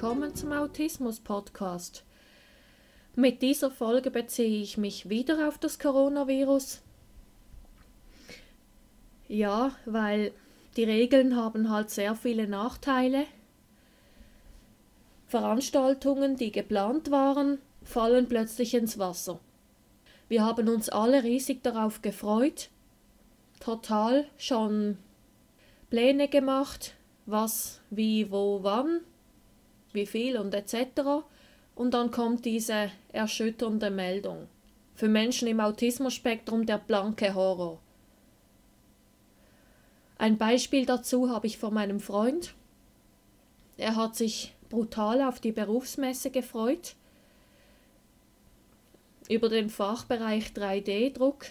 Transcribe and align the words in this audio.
willkommen 0.00 0.32
zum 0.32 0.52
Autismus 0.52 1.18
Podcast. 1.18 2.04
Mit 3.16 3.42
dieser 3.42 3.68
Folge 3.68 4.12
beziehe 4.12 4.62
ich 4.62 4.78
mich 4.78 5.08
wieder 5.08 5.48
auf 5.48 5.58
das 5.58 5.80
Coronavirus. 5.80 6.82
Ja, 9.26 9.72
weil 9.86 10.30
die 10.76 10.84
Regeln 10.84 11.34
haben 11.34 11.68
halt 11.68 11.90
sehr 11.90 12.14
viele 12.14 12.46
Nachteile. 12.46 13.24
Veranstaltungen, 15.26 16.36
die 16.36 16.52
geplant 16.52 17.10
waren, 17.10 17.58
fallen 17.82 18.28
plötzlich 18.28 18.74
ins 18.74 19.00
Wasser. 19.00 19.40
Wir 20.28 20.44
haben 20.44 20.68
uns 20.68 20.88
alle 20.88 21.24
riesig 21.24 21.64
darauf 21.64 22.02
gefreut, 22.02 22.70
total 23.58 24.28
schon 24.36 24.96
Pläne 25.90 26.28
gemacht, 26.28 26.94
was, 27.26 27.80
wie, 27.90 28.30
wo, 28.30 28.62
wann, 28.62 29.00
wie 29.92 30.06
viel 30.06 30.36
und 30.36 30.54
etc. 30.54 31.24
Und 31.74 31.94
dann 31.94 32.10
kommt 32.10 32.44
diese 32.44 32.90
erschütternde 33.12 33.90
Meldung. 33.90 34.48
Für 34.94 35.08
Menschen 35.08 35.48
im 35.48 35.60
Autismus-Spektrum 35.60 36.66
der 36.66 36.78
blanke 36.78 37.34
Horror. 37.34 37.78
Ein 40.18 40.36
Beispiel 40.36 40.84
dazu 40.84 41.30
habe 41.30 41.46
ich 41.46 41.58
von 41.58 41.72
meinem 41.72 42.00
Freund. 42.00 42.54
Er 43.76 43.94
hat 43.94 44.16
sich 44.16 44.54
brutal 44.68 45.22
auf 45.22 45.38
die 45.38 45.52
Berufsmesse 45.52 46.30
gefreut 46.30 46.96
über 49.28 49.48
den 49.48 49.70
Fachbereich 49.70 50.48
3D-Druck 50.48 51.46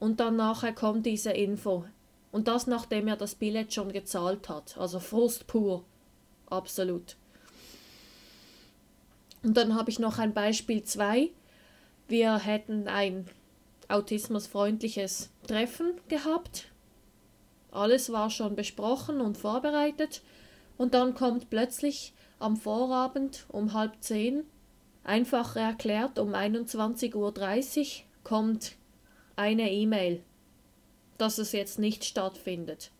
und 0.00 0.18
dann 0.18 0.36
nachher 0.36 0.72
kommt 0.72 1.06
diese 1.06 1.30
Info. 1.30 1.84
Und 2.32 2.48
das 2.48 2.66
nachdem 2.66 3.08
er 3.08 3.16
das 3.16 3.34
Billett 3.34 3.72
schon 3.72 3.92
gezahlt 3.92 4.48
hat. 4.48 4.76
Also 4.76 4.98
Frust 4.98 5.46
pur. 5.46 5.84
Absolut. 6.46 7.16
Und 9.48 9.56
dann 9.56 9.74
habe 9.74 9.88
ich 9.88 9.98
noch 9.98 10.18
ein 10.18 10.34
Beispiel 10.34 10.82
2. 10.82 11.30
Wir 12.06 12.36
hätten 12.36 12.86
ein 12.86 13.26
autismusfreundliches 13.88 15.30
Treffen 15.46 15.98
gehabt. 16.08 16.66
Alles 17.70 18.12
war 18.12 18.28
schon 18.28 18.56
besprochen 18.56 19.22
und 19.22 19.38
vorbereitet. 19.38 20.20
Und 20.76 20.92
dann 20.92 21.14
kommt 21.14 21.48
plötzlich 21.48 22.12
am 22.38 22.58
Vorabend 22.58 23.46
um 23.48 23.72
halb 23.72 23.94
zehn 24.00 24.44
Einfach 25.02 25.56
erklärt, 25.56 26.18
um 26.18 26.34
21.30 26.34 27.14
Uhr 27.14 28.04
kommt 28.24 28.72
eine 29.34 29.72
E-Mail, 29.72 30.22
dass 31.16 31.38
es 31.38 31.52
jetzt 31.52 31.78
nicht 31.78 32.04
stattfindet. 32.04 32.90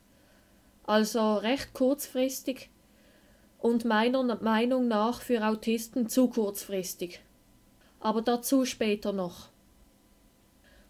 Also 0.87 1.35
recht 1.35 1.75
kurzfristig 1.75 2.71
und 3.59 3.85
meiner 3.85 4.23
Meinung 4.43 4.89
nach 4.89 5.21
für 5.21 5.47
Autisten 5.47 6.09
zu 6.09 6.29
kurzfristig. 6.29 7.21
Aber 8.01 8.23
dazu 8.23 8.65
später 8.65 9.13
noch. 9.13 9.49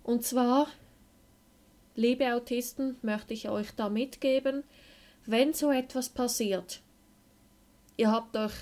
Und 0.02 0.24
zwar, 0.24 0.68
liebe 1.94 2.32
Autisten, 2.34 2.96
möchte 3.02 3.34
ich 3.34 3.48
euch 3.48 3.72
da 3.74 3.88
mitgeben, 3.88 4.64
wenn 5.26 5.52
so 5.52 5.70
etwas 5.70 6.08
passiert, 6.08 6.80
ihr 7.96 8.10
habt 8.10 8.36
euch 8.36 8.52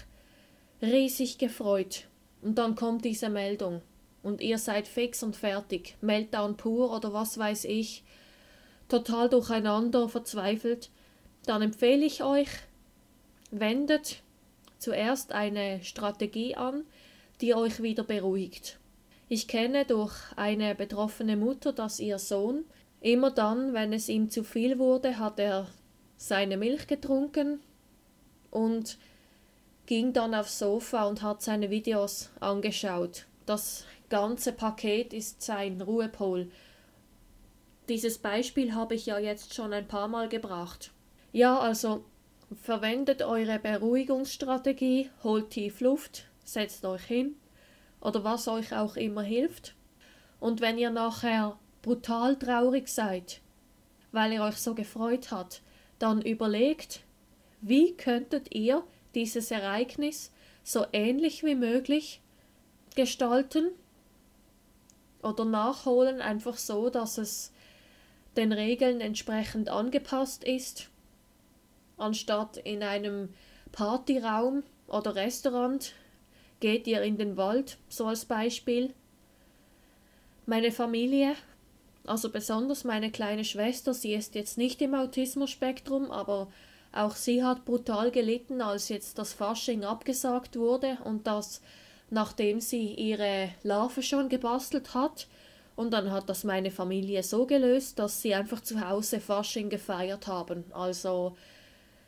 riesig 0.83 1.39
gefreut, 1.39 2.07
und 2.43 2.59
dann 2.59 2.77
kommt 2.77 3.05
diese 3.05 3.29
Meldung. 3.29 3.83
Und 4.23 4.41
ihr 4.41 4.59
seid 4.59 4.87
fix 4.87 5.23
und 5.23 5.37
fertig. 5.37 5.97
Meltdown 6.01 6.57
pur 6.57 6.93
oder 6.95 7.13
was 7.13 7.39
weiß 7.39 7.65
ich. 7.65 8.05
Total 8.89 9.29
durcheinander, 9.29 10.09
verzweifelt. 10.09 10.91
Dann 11.45 11.63
empfehle 11.63 12.05
ich 12.05 12.23
euch, 12.23 12.49
wendet 13.51 14.23
zuerst 14.79 15.33
eine 15.33 15.83
Strategie 15.83 16.55
an, 16.55 16.85
die 17.41 17.55
euch 17.55 17.83
wieder 17.83 18.05
beruhigt. 18.05 18.79
Ich 19.29 19.49
kenne 19.49 19.85
durch 19.85 20.15
eine 20.37 20.75
betroffene 20.75 21.37
Mutter, 21.37 21.73
dass 21.73 22.01
ihr 22.01 22.19
Sohn 22.19 22.65
immer 23.01 23.31
dann, 23.31 23.73
wenn 23.73 23.93
es 23.93 24.09
ihm 24.09 24.31
zu 24.31 24.45
viel 24.45 24.79
wurde, 24.79 25.19
hat 25.19 25.39
er 25.39 25.67
seine 26.17 26.57
Milch 26.57 26.87
getrunken 26.87 27.61
und 28.51 28.99
ging 29.87 30.13
dann 30.13 30.35
aufs 30.35 30.59
Sofa 30.59 31.05
und 31.05 31.23
hat 31.23 31.43
seine 31.43 31.71
Videos 31.71 32.31
angeschaut. 32.41 33.27
Das 33.45 33.85
ganze 34.09 34.53
Paket 34.53 35.13
ist 35.13 35.43
sein 35.43 35.81
Ruhepol. 35.81 36.51
Dieses 37.89 38.19
Beispiel 38.19 38.75
habe 38.75 38.95
ich 38.95 39.07
ja 39.07 39.19
jetzt 39.19 39.55
schon 39.55 39.73
ein 39.73 39.87
paar 39.87 40.09
Mal 40.09 40.29
gebracht. 40.29 40.91
Ja, 41.33 41.59
also 41.59 42.05
verwendet 42.55 43.23
eure 43.23 43.59
Beruhigungsstrategie, 43.59 45.11
holt 45.23 45.51
tief 45.51 45.81
Luft, 45.81 46.27
setzt 46.45 46.85
euch 46.85 47.03
hin 47.03 47.37
oder 48.01 48.25
was 48.25 48.47
euch 48.49 48.75
auch 48.75 48.97
immer 48.97 49.23
hilft. 49.23 49.75
Und 50.39 50.61
wenn 50.61 50.79
ihr 50.79 50.91
nachher 50.91 51.59
brutal 51.83 52.37
traurig 52.37 52.89
seid, 52.89 53.41
weil 54.13 54.33
ihr 54.33 54.43
euch 54.43 54.57
so 54.57 54.75
gefreut 54.75 55.31
habt, 55.31 55.63
dann 55.99 56.23
überlegt, 56.23 57.01
wie 57.61 57.97
könntet 57.97 58.55
ihr 58.55 58.85
dieses 59.15 59.51
Ereignis 59.51 60.31
so 60.63 60.85
ähnlich 60.93 61.43
wie 61.43 61.55
möglich 61.55 62.21
gestalten 62.95 63.71
oder 65.23 65.45
nachholen, 65.45 66.21
einfach 66.21 66.57
so, 66.57 66.91
dass 66.91 67.19
es 67.19 67.53
den 68.37 68.53
Regeln 68.53 69.01
entsprechend 69.01 69.69
angepasst 69.69 70.45
ist, 70.45 70.91
anstatt 71.97 72.57
in 72.59 72.83
einem 72.83 73.31
Partyraum 73.73 74.63
oder 74.89 75.15
Restaurant 75.15 75.93
geht 76.61 76.87
ihr 76.87 77.03
in 77.03 77.19
den 77.19 77.37
Wald, 77.37 77.79
so 77.89 78.07
als 78.07 78.25
Beispiel. 78.25 78.95
Meine 80.47 80.73
Familie, 80.73 81.35
also 82.07 82.31
besonders 82.31 82.85
meine 82.85 83.11
kleine 83.11 83.45
Schwester, 83.45 83.93
sie 83.93 84.15
ist 84.15 84.35
jetzt 84.35 84.59
nicht 84.59 84.81
im 84.81 84.95
Autismus-Spektrum, 84.95 86.11
aber 86.11 86.49
auch 86.93 87.17
sie 87.17 87.45
hat 87.45 87.65
brutal 87.65 88.11
gelitten, 88.11 88.63
als 88.63 88.89
jetzt 88.89 89.19
das 89.19 89.33
Fasching 89.33 89.85
abgesagt 89.85 90.57
wurde 90.57 90.99
und 91.05 91.27
das 91.27 91.61
nachdem 92.11 92.61
sie 92.61 92.95
ihre 92.95 93.51
Larve 93.63 94.03
schon 94.03 94.29
gebastelt 94.29 94.95
hat. 94.95 95.27
Und 95.75 95.91
dann 95.91 96.11
hat 96.11 96.29
das 96.29 96.45
meine 96.45 96.71
Familie 96.71 97.23
so 97.23 97.47
gelöst, 97.47 97.99
dass 97.99 98.23
sie 98.23 98.35
einfach 98.35 98.63
zu 98.63 98.89
Hause 98.89 99.21
Fasching 99.21 99.69
gefeiert 99.69 100.27
haben. 100.27 100.65
Also 100.73 101.37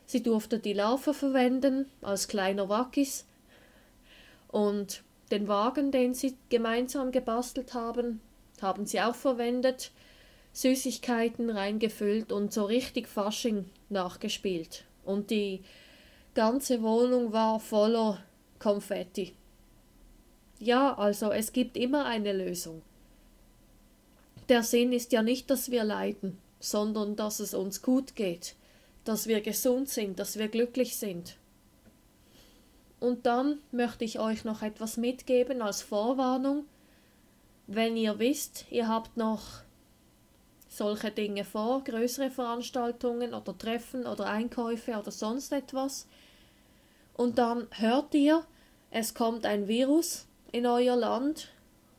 sie 0.09 0.23
durfte 0.23 0.57
die 0.57 0.73
Larve 0.73 1.13
verwenden 1.13 1.85
als 2.01 2.27
kleiner 2.27 2.67
Wackis 2.67 3.25
und 4.47 5.03
den 5.29 5.47
Wagen, 5.47 5.91
den 5.91 6.15
sie 6.15 6.35
gemeinsam 6.49 7.11
gebastelt 7.11 7.75
haben, 7.75 8.19
haben 8.59 8.87
sie 8.87 8.99
auch 9.01 9.13
verwendet. 9.13 9.91
Süßigkeiten 10.51 11.51
reingefüllt 11.51 12.31
und 12.31 12.51
so 12.51 12.65
richtig 12.65 13.07
Fasching 13.07 13.69
nachgespielt. 13.89 14.83
Und 15.05 15.29
die 15.29 15.61
ganze 16.33 16.81
Wohnung 16.81 17.31
war 17.31 17.59
voller 17.59 18.17
Konfetti. 18.57 19.35
Ja, 20.57 20.97
also 20.97 21.31
es 21.31 21.53
gibt 21.53 21.77
immer 21.77 22.05
eine 22.05 22.33
Lösung. 22.33 22.81
Der 24.49 24.63
Sinn 24.63 24.91
ist 24.91 25.11
ja 25.11 25.21
nicht, 25.21 25.51
dass 25.51 25.69
wir 25.69 25.83
leiden, 25.83 26.39
sondern 26.59 27.15
dass 27.15 27.39
es 27.39 27.53
uns 27.53 27.83
gut 27.83 28.15
geht, 28.15 28.55
dass 29.09 29.25
wir 29.25 29.41
gesund 29.41 29.89
sind, 29.89 30.19
dass 30.19 30.37
wir 30.37 30.49
glücklich 30.49 30.95
sind. 30.95 31.35
Und 32.99 33.25
dann 33.25 33.57
möchte 33.71 34.05
ich 34.05 34.19
euch 34.19 34.45
noch 34.45 34.61
etwas 34.61 34.97
mitgeben 34.97 35.63
als 35.63 35.81
Vorwarnung. 35.81 36.65
Wenn 37.65 37.97
ihr 37.97 38.19
wisst, 38.19 38.65
ihr 38.69 38.87
habt 38.87 39.17
noch 39.17 39.63
solche 40.67 41.09
Dinge 41.09 41.43
vor, 41.43 41.83
größere 41.83 42.29
Veranstaltungen 42.29 43.33
oder 43.33 43.57
Treffen 43.57 44.05
oder 44.05 44.27
Einkäufe 44.27 44.95
oder 44.95 45.09
sonst 45.09 45.51
etwas. 45.53 46.05
Und 47.15 47.39
dann 47.39 47.65
hört 47.71 48.13
ihr, 48.13 48.45
es 48.91 49.15
kommt 49.15 49.43
ein 49.47 49.67
Virus 49.67 50.27
in 50.51 50.67
euer 50.67 50.95
Land 50.95 51.49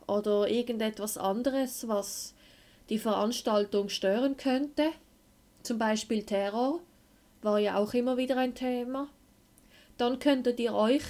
oder 0.06 0.48
irgendetwas 0.48 1.18
anderes, 1.18 1.88
was 1.88 2.34
die 2.88 3.00
Veranstaltung 3.00 3.88
stören 3.88 4.36
könnte. 4.36 4.92
Zum 5.64 5.76
Beispiel 5.76 6.22
Terror 6.22 6.80
war 7.42 7.58
ja 7.58 7.76
auch 7.76 7.94
immer 7.94 8.16
wieder 8.16 8.36
ein 8.36 8.54
Thema. 8.54 9.08
Dann 9.96 10.18
könntet 10.18 10.60
ihr 10.60 10.74
euch, 10.74 11.02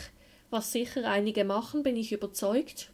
was 0.50 0.72
sicher 0.72 1.08
einige 1.08 1.44
machen, 1.44 1.82
bin 1.82 1.96
ich 1.96 2.12
überzeugt, 2.12 2.90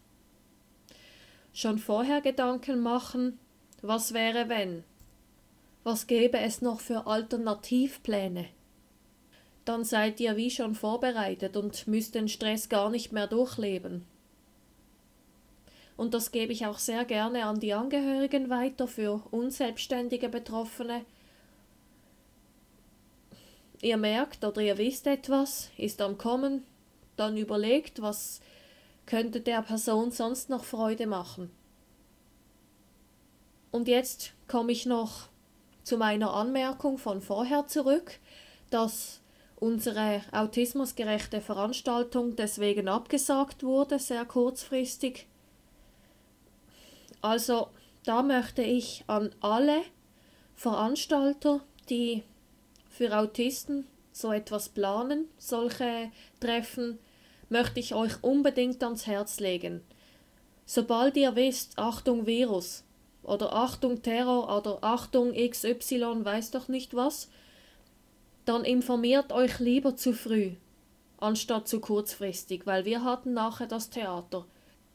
schon 1.53 1.79
vorher 1.79 2.21
Gedanken 2.21 2.81
machen, 2.81 3.38
was 3.83 4.12
wäre 4.12 4.49
wenn? 4.49 4.85
Was 5.85 6.06
gäbe 6.06 6.38
es 6.38 6.62
noch 6.62 6.81
für 6.81 7.06
Alternativpläne? 7.06 8.47
Dann 9.65 9.85
seid 9.85 10.21
ihr 10.21 10.37
wie 10.37 10.50
schon 10.50 10.75
vorbereitet 10.75 11.56
und 11.56 11.87
müsst 11.87 12.15
den 12.15 12.29
Stress 12.29 12.69
gar 12.69 12.91
nicht 12.91 13.12
mehr 13.12 13.27
durchleben. 13.27 14.05
Und 15.97 16.12
das 16.12 16.31
gebe 16.31 16.53
ich 16.53 16.67
auch 16.67 16.79
sehr 16.79 17.05
gerne 17.05 17.47
an 17.47 17.59
die 17.59 17.73
Angehörigen 17.73 18.50
weiter 18.50 18.87
für 18.87 19.23
unselbstständige 19.31 20.29
Betroffene. 20.29 21.05
Ihr 23.82 23.96
merkt 23.96 24.44
oder 24.44 24.61
ihr 24.62 24.78
wisst 24.78 25.06
etwas, 25.06 25.70
ist 25.76 26.00
am 26.00 26.19
Kommen, 26.19 26.64
dann 27.17 27.37
überlegt, 27.37 28.02
was 28.02 28.40
könnte 29.05 29.40
der 29.40 29.62
Person 29.62 30.11
sonst 30.11 30.50
noch 30.50 30.64
Freude 30.64 31.06
machen. 31.06 31.50
Und 33.70 33.88
jetzt 33.88 34.32
komme 34.49 34.73
ich 34.73 34.87
noch 34.87 35.28
zu 35.84 35.99
meiner 35.99 36.32
Anmerkung 36.32 36.99
von 36.99 37.20
vorher 37.20 37.67
zurück, 37.67 38.19
dass 38.70 39.20
unsere 39.56 40.23
autismusgerechte 40.32 41.40
Veranstaltung 41.40 42.37
deswegen 42.37 42.88
abgesagt 42.88 43.62
wurde, 43.62 43.99
sehr 43.99 44.25
kurzfristig. 44.25 45.26
Also 47.23 47.69
da 48.05 48.23
möchte 48.23 48.62
ich 48.62 49.05
an 49.06 49.34
alle 49.40 49.82
Veranstalter, 50.55 51.61
die 51.88 52.23
für 52.96 53.16
Autisten 53.16 53.87
so 54.10 54.32
etwas 54.32 54.70
planen, 54.70 55.26
solche 55.37 56.10
Treffen, 56.40 56.98
möchte 57.50 57.78
ich 57.78 57.94
euch 57.94 58.12
unbedingt 58.22 58.82
ans 58.82 59.06
Herz 59.06 59.38
legen. 59.40 59.82
Sobald 60.64 61.16
ihr 61.16 61.37
wisst, 61.37 61.78
Achtung 61.78 62.26
Virus 62.26 62.84
oder 63.22 63.52
Achtung 63.52 64.00
Terror 64.00 64.56
oder 64.56 64.78
Achtung 64.81 65.34
XY, 65.34 66.25
weiß 66.25 66.50
doch 66.52 66.69
nicht 66.69 66.94
was, 66.94 67.28
dann 68.46 68.64
informiert 68.64 69.31
euch 69.31 69.58
lieber 69.58 69.96
zu 69.96 70.14
früh, 70.14 70.52
anstatt 71.19 71.69
zu 71.69 71.81
kurzfristig, 71.81 72.66
weil 72.66 72.87
wir 72.87 73.04
hatten 73.04 73.34
nachher 73.34 73.66
das 73.66 73.90
Theater. 73.90 74.46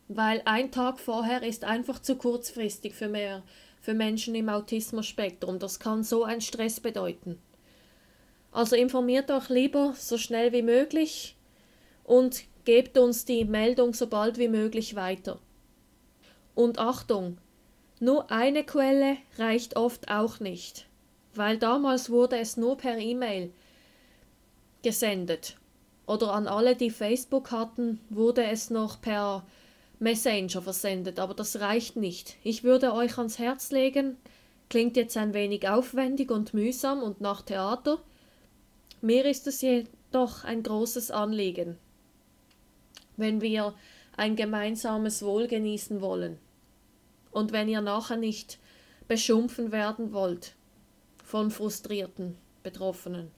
Weil 0.07 0.42
ein 0.45 0.71
Tag 0.71 1.00
vorher 1.00 1.44
ist 1.44 1.63
einfach 1.63 2.01
zu 2.01 2.15
kurzfristig 2.15 2.95
für 2.95 3.07
mehr, 3.07 3.44
für 3.80 3.94
Menschen 3.94 4.33
im 4.33 4.50
Autismus-Spektrum. 4.50 5.59
Das 5.59 5.80
kann 5.80 6.04
so 6.04 6.24
einen 6.24 6.42
Stress 6.42 6.80
bedeuten. 6.80 7.38
Also 8.51 8.75
informiert 8.75 9.31
euch 9.31 9.50
lieber 9.50 9.94
so 9.98 10.18
schnell 10.18 10.51
wie 10.51 10.62
möglich 10.62 11.38
und 12.03 12.44
gebt 12.65 12.98
uns 12.98 13.25
die 13.25 13.45
Meldung 13.45 13.94
so 13.94 14.07
bald 14.07 14.38
wie 14.38 14.50
möglich 14.50 14.95
weiter. 14.95 15.39
Und 16.53 16.80
Achtung, 16.80 17.38
nur 18.00 18.30
eine 18.31 18.63
Quelle 18.63 19.18
reicht 19.38 19.77
oft 19.77 20.09
auch 20.09 20.39
nicht 20.39 20.86
weil 21.36 21.57
damals 21.57 22.09
wurde 22.09 22.38
es 22.38 22.57
nur 22.57 22.77
per 22.77 22.98
E-Mail 22.98 23.51
gesendet. 24.83 25.57
Oder 26.07 26.33
an 26.33 26.47
alle, 26.47 26.75
die 26.75 26.89
Facebook 26.89 27.51
hatten, 27.51 28.00
wurde 28.09 28.44
es 28.44 28.69
noch 28.69 29.01
per 29.01 29.45
Messenger 30.00 30.62
versendet, 30.62 31.19
aber 31.19 31.33
das 31.33 31.59
reicht 31.59 31.95
nicht. 31.95 32.38
Ich 32.44 32.63
würde 32.63 32.94
euch 32.94 33.18
ans 33.18 33.39
Herz 33.39 33.71
legen, 33.71 34.18
klingt 34.69 34.97
jetzt 34.97 35.15
ein 35.15 35.33
wenig 35.33 35.69
aufwendig 35.69 36.31
und 36.31 36.54
mühsam 36.54 37.04
und 37.04 37.21
nach 37.21 37.44
Theater. 37.44 38.00
Mir 39.01 39.25
ist 39.25 39.48
es 39.48 39.62
jedoch 39.62 40.44
ein 40.44 40.62
großes 40.62 41.09
Anliegen, 41.09 41.77
wenn 43.18 43.42
wir 43.42 43.74
ein 44.15 44.36
gemeinsames 44.36 45.24
Wohl 45.24 45.48
genießen 45.48 46.01
wollen. 46.01 46.38
Und 47.31 47.51
wenn 47.51 47.68
ihr 47.68 47.81
nachher 47.81 48.18
nicht 48.18 48.59
beschumpfen 49.07 49.71
werden 49.71 50.13
wollt, 50.13 50.53
von 51.24 51.50
frustrierten 51.50 52.38
Betroffenen. 52.62 53.31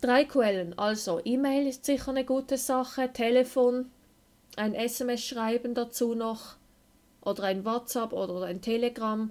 Drei 0.00 0.24
Quellen, 0.24 0.78
also 0.78 1.20
E-Mail 1.24 1.66
ist 1.66 1.84
sicher 1.84 2.10
eine 2.10 2.24
gute 2.24 2.56
Sache, 2.56 3.12
Telefon, 3.12 3.90
ein 4.56 4.74
SMS 4.74 5.24
schreiben 5.24 5.74
dazu 5.74 6.14
noch 6.14 6.56
oder 7.22 7.44
ein 7.44 7.64
WhatsApp 7.64 8.12
oder 8.12 8.42
ein 8.42 8.60
Telegram 8.60 9.30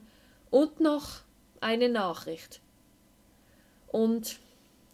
und 0.49 0.79
noch 0.79 1.21
eine 1.61 1.89
Nachricht. 1.89 2.59
Und 3.87 4.39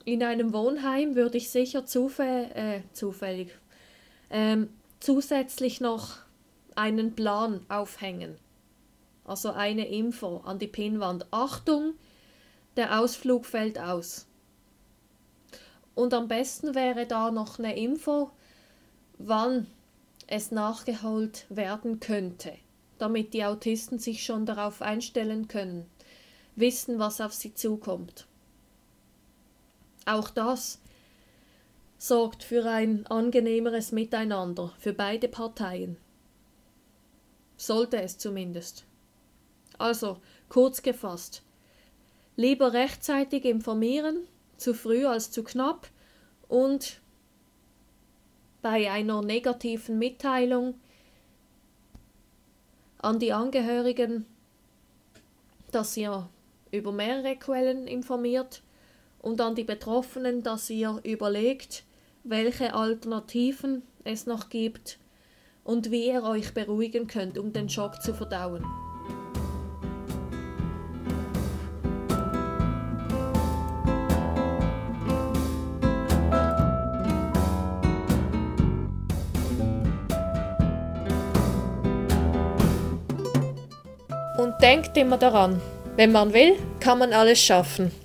in 0.06 0.24
einem 0.24 0.54
Wohnheim 0.54 1.16
würde 1.16 1.38
ich 1.38 1.50
sicher 1.50 1.86
zufäll 1.86 2.52
äh, 2.54 2.82
zufällig 2.94 3.50
ähm, 4.30 4.70
zusätzlich 5.00 5.82
noch 5.82 6.18
einen 6.76 7.16
Plan 7.16 7.66
aufhängen. 7.70 8.38
Also 9.24 9.52
eine 9.52 9.88
Info 9.88 10.38
an 10.46 10.60
die 10.60 10.68
Pinnwand. 10.68 11.26
Achtung, 11.32 11.94
der 12.76 13.00
Ausflug 13.00 13.46
fällt 13.46 13.80
aus. 13.80 14.28
Und 15.96 16.14
am 16.14 16.28
besten 16.28 16.76
wäre 16.76 17.08
da 17.08 17.32
noch 17.32 17.58
eine 17.58 17.76
Info, 17.76 18.30
wann 19.18 19.68
es 20.28 20.52
nachgeholt 20.52 21.46
werden 21.50 22.00
könnte, 22.00 22.54
damit 22.98 23.34
die 23.34 23.46
Autisten 23.46 23.98
sich 23.98 24.26
schon 24.26 24.46
darauf 24.46 24.82
einstellen 24.82 25.48
können, 25.48 25.86
wissen, 26.56 27.00
was 27.00 27.22
auf 27.22 27.34
sie 27.34 27.54
zukommt. 27.54 28.28
Auch 30.06 30.30
das 30.30 30.80
sorgt 31.98 32.44
für 32.44 32.66
ein 32.66 33.06
angenehmeres 33.08 33.92
Miteinander 33.92 34.74
für 34.78 34.94
beide 34.94 35.28
Parteien. 35.28 35.98
Sollte 37.58 38.02
es 38.02 38.18
zumindest. 38.18 38.86
Also, 39.78 40.22
kurz 40.50 40.82
gefasst, 40.82 41.42
Lieber 42.38 42.74
rechtzeitig 42.74 43.46
informieren, 43.46 44.28
zu 44.58 44.74
früh 44.74 45.06
als 45.06 45.32
zu 45.32 45.44
knapp 45.44 45.88
und 46.50 47.00
bei 48.62 48.92
einer 48.92 49.22
negativen 49.22 49.98
Mitteilung 49.98 50.76
an 52.98 53.20
die 53.20 53.32
Angehörigen, 53.32 54.26
dass 55.72 55.96
ihr 55.96 56.28
über 56.72 56.92
mehrere 56.92 57.38
Quellen 57.38 57.88
informiert 57.88 58.64
und 59.26 59.42
an 59.42 59.56
die 59.56 59.64
Betroffenen, 59.64 60.44
dass 60.44 60.70
ihr 60.70 61.00
überlegt, 61.04 61.84
welche 62.24 62.76
Alternativen 62.76 63.82
es 64.04 64.28
noch 64.28 64.50
gibt 64.50 65.00
und 65.64 65.90
wie 65.90 66.08
ihr 66.08 66.24
euch 66.24 66.54
beruhigen 66.54 67.08
könnt, 67.08 67.40
um 67.40 67.52
den 67.52 67.68
Schock 67.68 68.04
zu 68.04 68.14
verdauen. 68.14 68.64
Und 84.38 84.62
denkt 84.62 84.96
immer 84.98 85.18
daran, 85.18 85.60
wenn 85.96 86.12
man 86.12 86.32
will, 86.32 86.56
kann 86.80 87.00
man 87.00 87.12
alles 87.12 87.40
schaffen. 87.40 88.05